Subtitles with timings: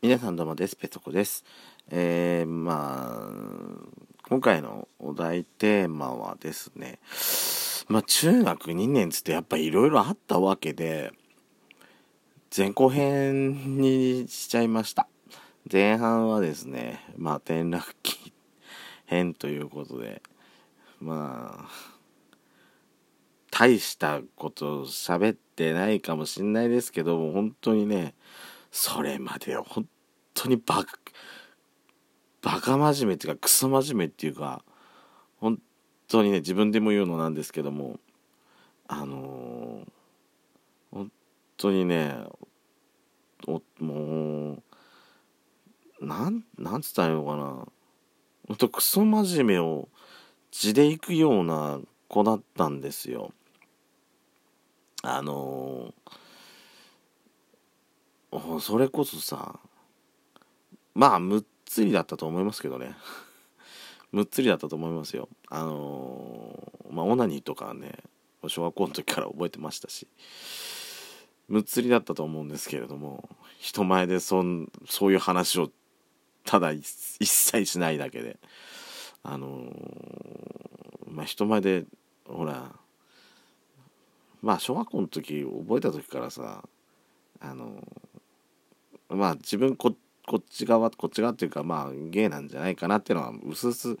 [0.00, 0.76] 皆さんどうもです。
[0.76, 1.44] ペソコです。
[1.90, 7.00] えー、まあ、今回のお題テーマはですね、
[7.88, 11.10] まあ中学2年つってやっぱいろいろあったわけで、
[12.56, 15.08] 前後編にしちゃいました。
[15.70, 18.32] 前半はですね、まあ転落期
[19.06, 20.22] 編ということで、
[21.00, 21.68] まあ、
[23.50, 28.14] 大したこと喋ってないかもしんないですけども、本当にね、
[28.70, 29.86] それまで本
[30.34, 30.98] 当にバカ、
[32.42, 34.62] バカ真面目っていうか、クソ真面目っていうか、
[35.40, 35.60] 本
[36.06, 37.98] 当にね、自分でも言うのなんですけども、
[38.86, 39.90] あのー、
[40.90, 41.12] 本
[41.56, 42.14] 当にね、
[43.46, 44.52] おも
[46.00, 47.66] う、なん、なんつったらいいのかな。
[48.48, 49.88] ほんとクソ真面目を
[50.50, 53.32] 地で行くような子だったんですよ。
[55.02, 56.12] あのー、
[58.60, 59.58] それこそさ、
[60.94, 62.96] まあ、むっつりだったと思いますけどね。
[64.12, 65.28] むっつりだったと思いますよ。
[65.48, 68.02] あのー、まあ、オナニーとかね、
[68.46, 70.06] 小学校の時から覚えてましたし、
[71.48, 75.70] むっつりだったと思うんですけれども、人前でそんそういう話を
[76.44, 76.86] ただ一
[77.26, 78.38] 切しないだけで、
[79.22, 81.86] あのー、まあ、人前で、
[82.26, 82.74] ほら、
[84.42, 86.62] まあ小学校の時覚えた時からさ
[87.40, 87.82] あの
[89.08, 93.96] まあ自分こっち側こっち側っていうかまあゲイなんじゃないかなっていうのはうすうす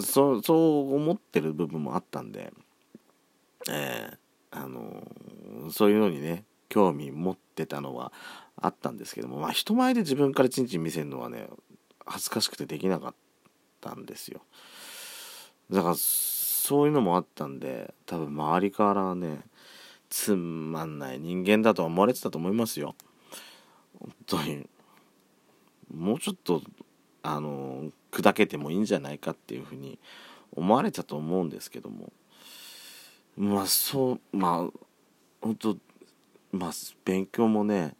[0.00, 0.54] そうそ
[0.90, 2.52] う思ってる部分もあったんで
[3.68, 4.16] えー、
[4.50, 5.02] あの
[5.70, 8.12] そういうのにね興味持ってたのは
[8.60, 11.48] あったんですけどもまあ人前で自分からちんちん見せるのはね
[12.04, 13.14] 恥ずかしくてできなかっ
[13.80, 14.42] たんですよ。
[15.70, 19.40] だからそういうのもあったんで多分周りからね
[20.10, 22.94] つまんない人間だと思われてたと思いますよ。
[24.00, 24.68] 本当に
[25.94, 26.62] もうちょっと
[27.22, 29.98] あの砕けてもいいんじゃないかっていうふうに
[30.54, 32.12] 思われたと思うんですけども。
[33.36, 34.80] まあそうまあ
[35.40, 35.76] 本当
[36.52, 36.70] まあ
[37.04, 37.96] 勉強もね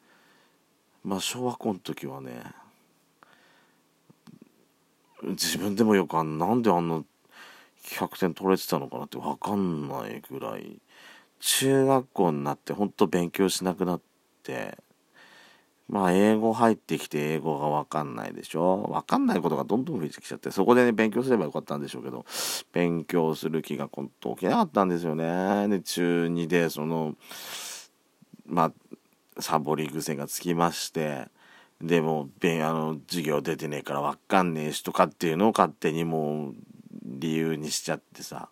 [1.03, 2.43] まあ小学校の時はね
[5.23, 7.03] 自分でもよくあんなんであんな
[7.85, 10.81] 100点取れてたのかなって分かんないぐらい
[11.41, 14.01] 中学校になってほんと勉強しなくなっ
[14.43, 14.79] て
[15.89, 18.89] まあ英語入ってきて英語が分かんないでしょ？
[18.91, 22.25] 分かんないことがどんどん増えてきちゃってそこでね勉強すればよかったんでしょうけど
[22.73, 25.69] 勉強する気がほんと起きなかったんですよね。
[25.69, 27.15] で中2でその
[28.47, 28.73] ま
[29.37, 31.29] あサボり癖がつきまして
[31.83, 36.55] でもあの授業出てねえから分かんねえしとかっていうのを勝手にもう
[37.05, 38.49] 理由にしちゃってさ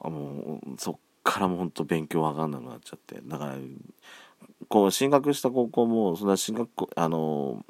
[0.00, 3.20] もうそっからもうほんと勉強わかんなくなっちゃって。
[3.24, 3.56] だから
[4.72, 7.62] こう進学した高校もそんな進学校あの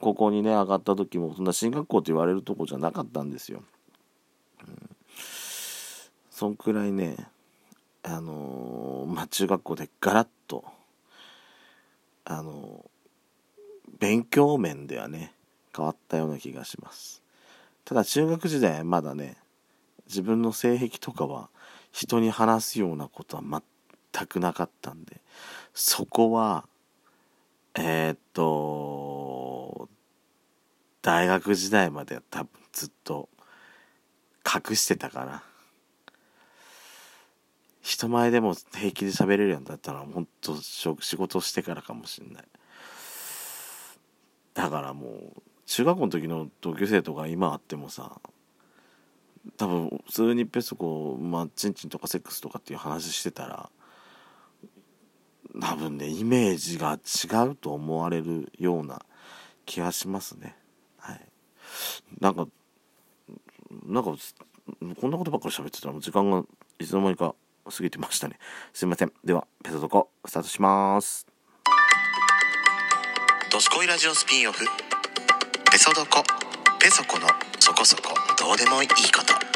[0.00, 3.62] 高校にね上がった時もそんな進学校って言われるとこじゃなかったんですよ。
[4.68, 4.90] うん、
[6.28, 7.16] そんくらいね
[8.02, 10.62] あのまあ中学校でガラッと
[12.26, 12.84] あの
[13.98, 15.32] 勉強面ではね
[15.74, 17.22] 変わったような気がします。
[17.86, 19.38] ただ中学時代まだね
[20.06, 21.48] 自分の性癖とかは
[21.92, 23.42] 人に話すようなことは
[24.12, 25.20] 全くなかったんで。
[25.74, 26.66] そこは
[27.74, 29.88] えー、っと
[31.02, 33.28] 大学時代までは多分ずっと
[34.44, 35.42] 隠してたかな。
[37.82, 42.44] 人前でも平気で喋れるようになったのは本当仕事してからかもしんない。
[44.54, 48.20] だからもう中学校の時の同級生とか今あってもさ
[49.56, 53.70] 多分普通にペソコまあチンチンとかセックスとかっていう話してたら
[55.60, 59.02] 多分ねイメージが違うと思われるような
[59.66, 60.56] 気がしますね。
[60.98, 61.20] はい。
[62.20, 62.46] なんか
[63.86, 64.14] なんか
[65.00, 66.44] こんなことばっかり喋ってたらもう時間が
[66.78, 67.34] いつの間にか
[67.64, 68.38] 過ぎてましたね。
[68.72, 69.12] すいません。
[69.24, 71.26] ではペソドコスタートします
[73.50, 74.64] 「ドスコイラジオスピンオフ」
[75.70, 76.22] ペソドコ。
[76.80, 77.28] ペソコの
[77.58, 79.49] そこそこどうでもいいこと。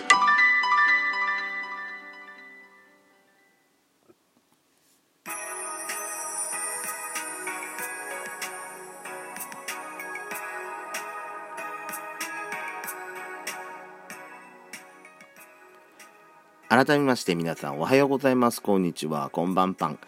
[16.75, 18.61] 改めまして皆さんおはようございます。
[18.61, 19.31] こんにちは。
[19.31, 19.99] こんばんぱん。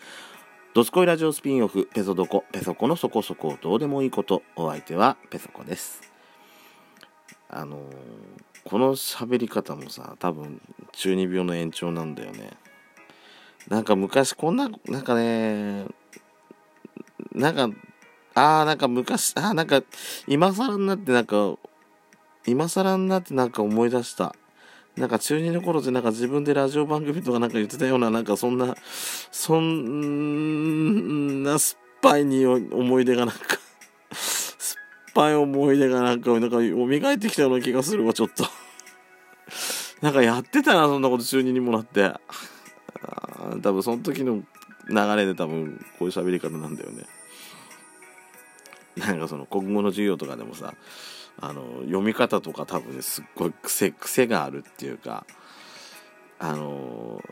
[0.75, 4.43] ドスコイラジオスピンオフ、ペソドコ、ペソコのそこそこどうでもいいこと。
[4.57, 6.03] お相手はペソコです。
[7.49, 7.83] あのー、
[8.65, 10.61] この喋り方もさ、多分
[10.91, 12.51] 中二病の延長なんだよね。
[13.69, 15.87] なんか昔こんな、なんかね、
[17.33, 17.69] なんか、
[18.35, 19.83] ああ、なんか昔、ああ、なんか、
[20.27, 21.55] 今更になってなんか、
[22.45, 24.35] 今更になってなんか思い出した。
[24.97, 28.75] なんか中2の頃ってなんか自分でラジオ番組とかなんか言ってたような、なんかそんな、
[29.31, 33.59] そんな酸っぱいに思い出がなんか
[34.13, 38.45] 酸っぱい思い出がなんか、なんか蘇ってきたような気がするわ、ちょっと
[40.01, 42.15] なんかやってたな、そんなこと中2にもなって。
[43.63, 44.43] 多分その時の
[44.89, 47.05] 流れで多分こういう喋り方なんだよね。
[48.97, 50.75] なんかその国語の授業とかでもさ、
[51.41, 55.27] あの読み方とか多分ねすっごい癖癖があるっていうか
[56.39, 57.23] あの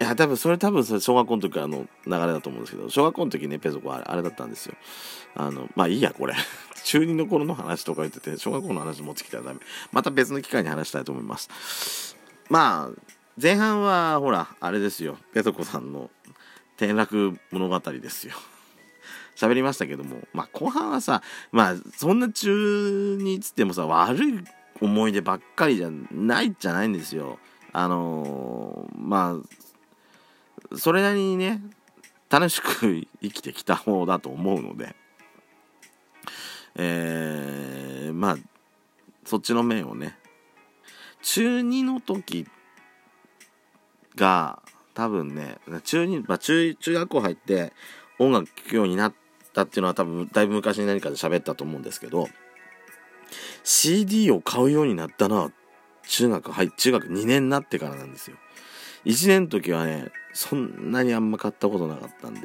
[0.00, 4.74] いや多分それ多分それ小学校の時からの流れだと思うんですけど小学校の時ねペソコはあれだったんですよ。
[5.36, 6.34] あのまあいいやこれ。
[6.84, 9.60] 中2の頃の話とか言ってて小学校の話持ってきたらダメ。
[9.92, 12.16] また別の機会に話したいと思います。
[12.50, 13.00] まあ
[13.40, 15.16] 前半はほらあれですよ。
[15.32, 16.10] ペソコさんの
[16.76, 18.34] 転落物語ですよ。
[19.36, 21.22] 喋りましたけども、まあ後半はさ、
[21.52, 24.44] まあそんな中につってもさ、悪い
[24.80, 27.38] 思い出ばっかりじゃないじゃないんですよ。
[27.72, 29.40] あのー、ま
[30.72, 31.60] あ、それなりにね、
[32.30, 34.94] 楽しく生きてきた方だと思うので、
[36.76, 38.36] えー、まあ、
[39.24, 40.16] そっちの面をね、
[41.22, 42.46] 中2の時
[44.16, 44.62] が、
[44.94, 47.72] 多分ね、中2、まあ中、中学校入って
[48.18, 49.14] 音楽聴くようになっ
[49.54, 52.28] ったっていうのは多分だいぶ昔に何かで喋ったと思うんですけど
[53.62, 55.50] CD を買うようになったのは
[56.08, 58.36] 中学はい中学2年になってからなんですよ。
[59.06, 62.40] 1年の時はねそんなにあんま買ったことなかったんで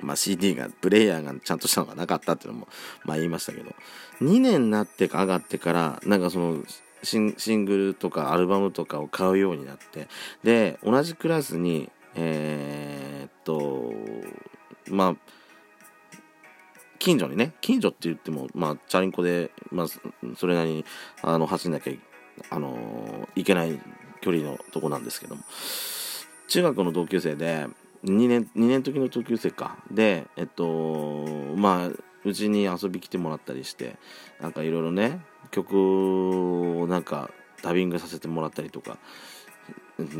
[0.00, 2.68] まあ CD がプレイヤーがちゃんとしたのがなかったっていうのも
[3.04, 3.74] まあ言いましたけど
[4.20, 6.62] 2年になってか上がってからなんかその
[7.02, 10.08] シングルとかアルバムとかを買うようになって
[10.44, 13.92] で同じクラスにえー、っと
[14.90, 15.16] まあ
[17.02, 19.86] 近所にね、近所って言っても、まあ、チャリンコで、まあ、
[20.36, 20.84] それなりに、
[21.20, 21.92] あの、走んなきゃ、
[22.48, 23.80] あのいけない
[24.20, 25.42] 距離のとこなんですけども、
[26.46, 27.66] 中学の同級生で、
[28.04, 29.78] 2年、2年時の同級生か。
[29.90, 31.26] で、えっと、
[31.56, 31.90] まあ、
[32.24, 33.96] うちに遊び来てもらったりして、
[34.40, 37.32] なんかいろいろね、曲をなんか
[37.62, 38.98] ダビングさせてもらったりとか、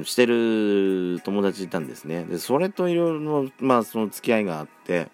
[0.03, 2.25] してる友達いたんですね。
[2.25, 5.13] で、それといろいろ、まあ、その付き合いがあって、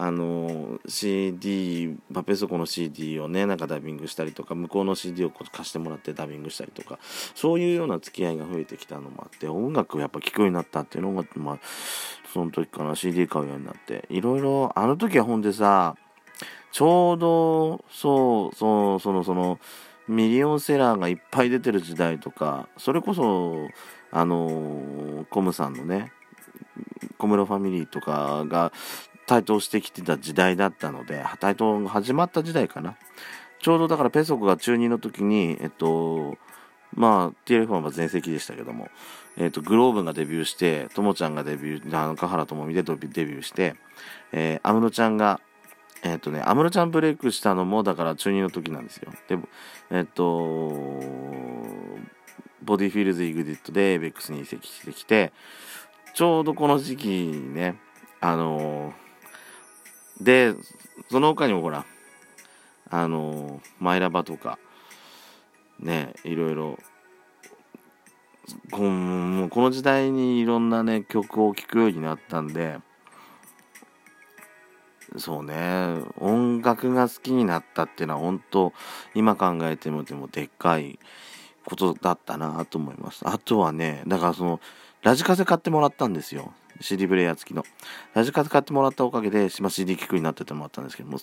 [0.00, 7.00] あの CD パペソコの CD をねなんかダビングしたりとか向こうの CD を貸してもらってダビングしたりとか
[7.34, 11.58] そういうような付き合いが増えてきたのもあって音楽をやっぱ聴くようになったっていうのがまあ
[12.32, 15.96] その時から CD 買うようになっていろいろあの時はほんでさ
[16.70, 19.58] ちょうどそうそうそのその
[20.06, 23.66] ミリオンセラーがいっぱい出てる時代とかそれこそ
[24.12, 26.12] あのコムさんのね
[27.18, 28.72] 小室ファミリーとかが
[29.28, 32.96] 台頭してきてた時代だったので、台頭が始まった時代かな。
[33.60, 36.38] ちょうどだからペソコが中2の時に、えっと、
[36.94, 38.88] まあ、TLF は全盛期でしたけども、
[39.36, 43.76] えっと、グローブがデビューして、ともちゃんがデビュー、あの、華原朋美でデビューして、
[44.32, 45.40] えー、安室ちゃんが、
[46.02, 49.12] えっとね、安室ちゃんブレイクしたのも、だから中2の時なんですよ。
[49.28, 49.38] で、
[49.90, 50.24] えっと、
[52.62, 55.32] Body Feels EXIT でエイベックスに移籍してきて、
[56.14, 57.78] ちょうどこの時期にね、
[58.20, 59.07] あのー
[60.20, 60.54] で、
[61.10, 61.84] その他にもほら、
[62.90, 64.58] あの、マイラバとか、
[65.78, 66.78] ね、いろいろ、
[68.70, 72.78] このこの時代にいろんなね、曲を聴くようになったんで、
[75.16, 78.72] そうね、音楽が好きになったっていうのは本当、
[79.14, 80.98] 今考えてみてもでっかい
[81.64, 83.26] ことだったなと思います。
[83.26, 84.60] あとはね、だからその、
[85.02, 86.52] ラジカセ買ってもらったんですよ。
[86.80, 87.64] CD プレイヤー付きの。
[88.14, 91.18] ラジカセ買ってもらったおかげで、ま CD 聞くようになっててもらったんですけども、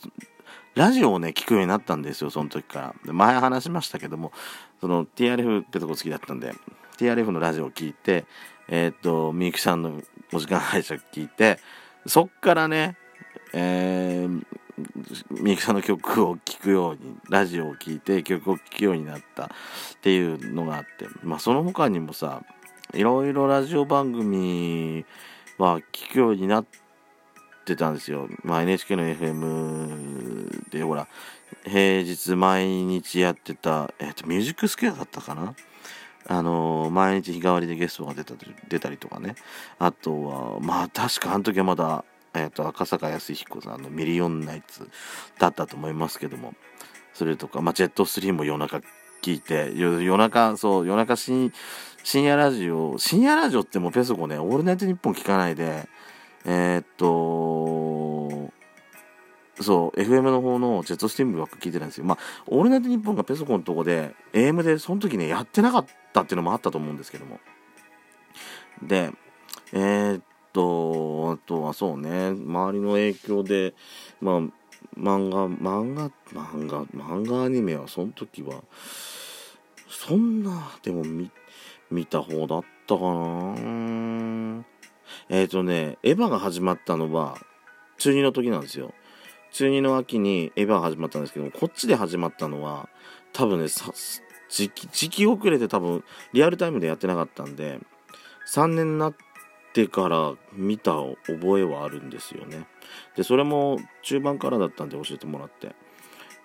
[0.76, 3.14] ラジオをね、聞くようになったんですよ、その時から。
[3.14, 4.32] 前話しましたけども、
[4.82, 6.54] その TRF ってとこ好きだったんで、
[6.98, 8.26] TRF のラジオを聞いて、
[8.68, 10.02] えー、っと、みゆきさんの
[10.34, 11.60] お時間配信聞いて、
[12.06, 12.98] そっからね、
[13.54, 14.44] えー、
[15.30, 19.50] みゆきさんの曲を聴くように、ラジオを聴いて曲を聴くようになったっ
[20.02, 22.44] ていうのがあって、まあその他にもさ、
[22.94, 25.06] いろいろラジオ番組
[25.58, 26.66] は聞くようになっ
[27.66, 28.28] てたんですよ。
[28.44, 31.08] まあ、NHK の FM で、ほら、
[31.64, 35.56] 平日毎日やってた、えっ、と、ミュージックスケアだったかな？
[36.28, 38.34] あの、毎日日替わりでゲストが出た
[38.68, 39.36] 出たりとかね。
[39.80, 44.90] あとは、まあ、確かあの時はまだ、えっ、と、赤坂康彦さんのミリオンナイツ
[45.40, 46.54] だったと思いますけども、
[47.14, 48.82] それとか、まあ、ジェットスリーも夜中
[49.26, 51.52] 聞いて、夜中、そう、夜中深
[52.14, 55.90] 夜ラジオ、深夜ラジオってもうペソコね、オールナイトニッポン聞かないで、
[56.46, 58.54] えー、っと、
[59.64, 62.06] そう FM の方のジェットスティームばっか聞いてないんですよ。
[62.06, 67.40] まあオールナイトニッポンがペソコンのとこで AM でその時ねやってなかったっていうのもあったと思うんですけども。
[68.84, 69.12] で
[69.72, 73.74] えー、っとあとはそうね周りの影響で
[74.20, 74.36] まあ
[75.00, 78.62] 漫画漫画漫画漫画アニメはその時は
[79.88, 81.32] そんなでも見
[81.92, 84.66] 見た方だったかな。
[85.30, 87.38] えっ、ー、とねエヴァが始まったのは
[87.98, 88.94] 中2の時なんですよ。
[89.52, 92.90] 中2の秋にエヴァが始まったんですけどこっちで始まったのは
[93.32, 93.68] 多分ね
[94.50, 97.80] 時期時期遅れて多分リアルタイムでやってなかったんで
[98.52, 99.16] 3年になっ
[99.74, 100.94] てから見た
[101.28, 102.68] 覚えはあるんですよね。
[103.16, 105.76] でそれも中盤からだったんで教えてもらって。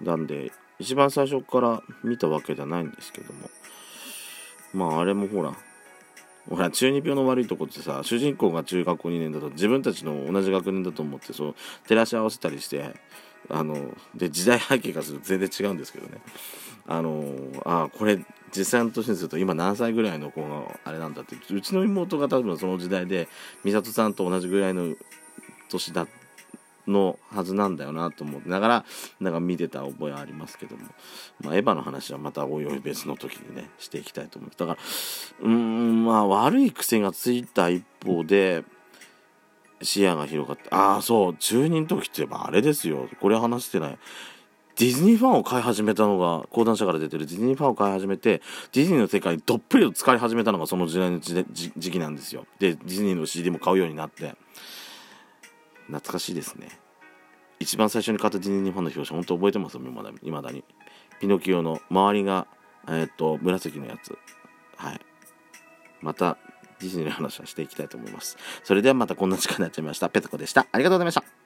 [0.00, 3.50] なんで一番最初から見たわけじゃないんですけども。
[4.72, 5.52] まああれもほら
[6.48, 11.54] ほら中二病の悪いとこってさ主人公が中学校2年だと自分たちの同じ学年だと思ってそう
[11.86, 12.94] 照らし合わせたりして
[13.48, 16.18] あので時代背景がすると全然違うんですけどね。
[16.86, 17.22] あの
[17.64, 18.18] あこれ
[18.56, 23.28] 実際の年にすると今何歳ぐらいの子があれなんだってうちの妹が多分その時代で
[23.64, 24.94] 美里さんと同じぐらいの
[25.68, 26.08] 年だっ
[26.86, 28.84] のはずなんだよなと思ってながら
[29.20, 30.84] なんか見てた覚えはありますけども、
[31.40, 34.78] まあ、エヴァの話はまたおいおい別の時にねしていきたいと思いますだから
[35.42, 38.64] うんまあ悪い癖がついた一方で
[39.82, 43.08] 視野が広がってああそう中2の時って言えばあれですよ。
[43.20, 43.98] これ話してない。
[44.76, 48.40] ディズニーファンを飼い始めたのが講談社から出てるディズニーファンを飼い始めて
[48.72, 51.44] ディズニーの世界にどっぷりと使い始めたのがその時代の時
[51.74, 52.46] 期なんですよ。
[52.58, 54.34] でディズニーの CD も買うようになって。
[55.90, 56.68] 懐かしいですね。
[57.58, 59.74] 一番最初に買ったディズニーファンの表紙本当覚えてます？
[59.74, 59.82] よ
[60.22, 60.64] いまだに
[61.20, 62.46] ピノキオの周りが
[62.88, 64.16] えー、っと紫のやつ。
[64.76, 65.00] はい。
[66.00, 66.38] また
[66.80, 68.38] ディズニーの話はしていきたいと思います。
[68.64, 70.08] それではまたこんな時間になっちゃいました。
[70.08, 70.66] ペタコでした。
[70.72, 71.39] ありがとうございました。